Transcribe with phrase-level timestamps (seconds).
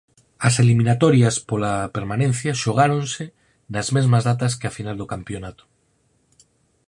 [0.47, 3.25] As eliminatorias pola permanencia xogáronse
[3.73, 5.63] nas mesmas datas que a final do campionato.